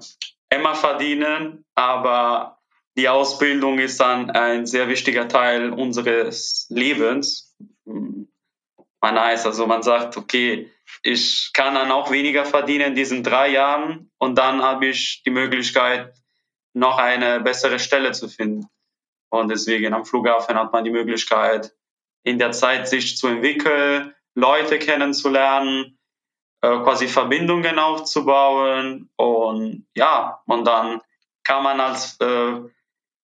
[0.51, 2.60] immer verdienen, aber
[2.97, 7.57] die Ausbildung ist dann ein sehr wichtiger Teil unseres Lebens.
[7.85, 10.71] Man heißt also, man sagt, okay,
[11.03, 15.31] ich kann dann auch weniger verdienen in diesen drei Jahren und dann habe ich die
[15.31, 16.13] Möglichkeit,
[16.73, 18.67] noch eine bessere Stelle zu finden.
[19.31, 21.73] Und deswegen am Flughafen hat man die Möglichkeit,
[22.23, 25.99] in der Zeit sich zu entwickeln, Leute kennenzulernen,
[26.61, 31.01] äh, quasi Verbindungen aufzubauen und ja, und dann
[31.43, 32.61] kann man als äh,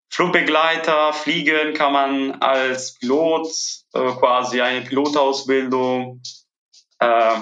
[0.09, 3.49] Flugbegleiter fliegen, kann man als Pilot
[3.93, 6.23] äh, quasi eine Pilotausbildung
[7.01, 7.35] äh,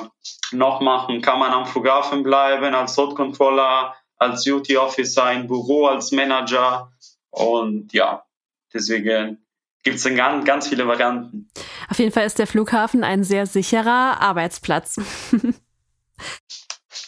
[0.53, 6.13] noch machen, kann man am Flughafen bleiben als Hot-Controller, als Duty Officer im Büro, als
[6.13, 6.91] Manager
[7.31, 8.25] und ja,
[8.73, 9.45] deswegen
[9.83, 11.51] gibt es ganz, ganz viele Varianten.
[11.89, 15.01] Auf jeden Fall ist der Flughafen ein sehr sicherer Arbeitsplatz.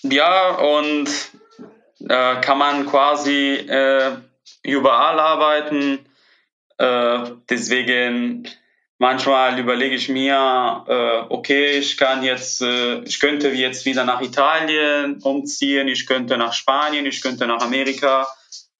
[0.02, 1.08] ja, und
[2.00, 4.16] äh, kann man quasi äh,
[4.66, 6.00] überall arbeiten.
[6.78, 8.48] Äh, deswegen
[8.98, 14.20] manchmal überlege ich mir, äh, okay, ich kann jetzt, äh, ich könnte jetzt wieder nach
[14.20, 18.26] Italien umziehen, ich könnte nach Spanien, ich könnte nach Amerika.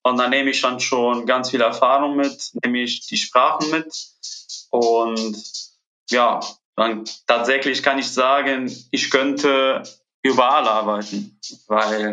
[0.03, 3.93] Und dann nehme ich dann schon ganz viel Erfahrung mit, nehme ich die Sprachen mit.
[4.71, 5.37] Und
[6.11, 6.41] ja,
[6.77, 9.83] dann tatsächlich kann ich sagen, ich könnte
[10.23, 12.13] überall arbeiten, weil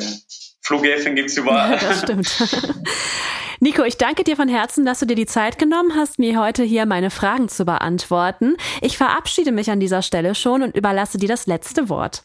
[0.62, 1.74] Flughäfen gibt es überall.
[1.74, 2.30] Ja, das stimmt.
[3.64, 6.64] Nico, ich danke dir von Herzen, dass du dir die Zeit genommen hast, mir heute
[6.64, 8.58] hier meine Fragen zu beantworten.
[8.82, 12.24] Ich verabschiede mich an dieser Stelle schon und überlasse dir das letzte Wort.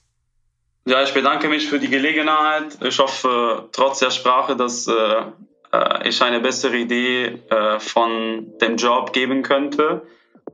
[0.84, 2.78] Ja, ich bedanke mich für die Gelegenheit.
[2.82, 4.92] Ich hoffe, trotz der Sprache, dass äh,
[5.72, 10.02] äh ich eine bessere Idee äh, von dem Job geben könnte.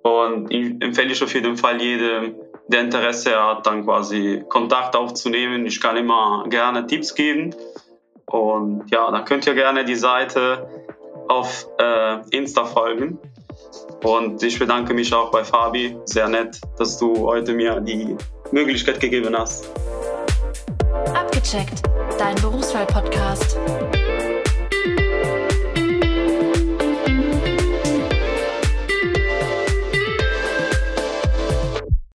[0.03, 2.35] Und empfehle ich auf jeden Fall jedem,
[2.69, 5.65] der Interesse hat, dann quasi Kontakt aufzunehmen.
[5.65, 7.55] Ich kann immer gerne Tipps geben.
[8.27, 10.69] Und ja, dann könnt ihr gerne die Seite
[11.29, 13.19] auf äh, Insta folgen.
[14.03, 15.97] Und ich bedanke mich auch bei Fabi.
[16.05, 18.17] Sehr nett, dass du heute mir die
[18.51, 19.71] Möglichkeit gegeben hast.
[21.15, 21.83] Abgecheckt,
[22.19, 23.59] dein Berufswahl-Podcast.